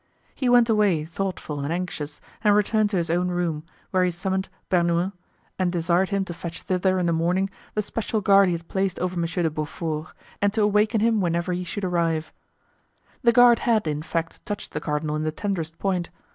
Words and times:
He 0.33 0.49
went 0.49 0.67
away 0.67 1.05
thoughtful 1.05 1.59
and 1.59 1.71
anxious 1.71 2.19
and 2.43 2.55
returned 2.55 2.89
to 2.89 2.97
his 2.97 3.11
own 3.11 3.27
room, 3.27 3.63
where 3.91 4.03
he 4.03 4.09
summoned 4.09 4.49
Bernouin 4.67 5.11
and 5.59 5.71
desired 5.71 6.09
him 6.09 6.25
to 6.25 6.33
fetch 6.33 6.63
thither 6.63 6.97
in 6.97 7.05
the 7.05 7.13
morning 7.13 7.51
the 7.75 7.83
special 7.83 8.19
guard 8.19 8.47
he 8.49 8.53
had 8.55 8.67
placed 8.67 8.97
over 8.97 9.15
Monsieur 9.15 9.43
de 9.43 9.51
Beaufort 9.51 10.07
and 10.41 10.51
to 10.53 10.63
awaken 10.63 11.01
him 11.01 11.21
whenever 11.21 11.53
he 11.53 11.63
should 11.63 11.85
arrive. 11.85 12.33
The 13.21 13.31
guard 13.31 13.59
had, 13.59 13.85
in 13.85 14.01
fact, 14.01 14.43
touched 14.43 14.71
the 14.71 14.81
cardinal 14.81 15.15
in 15.15 15.21
the 15.21 15.31
tenderest 15.31 15.77
point. 15.77 16.09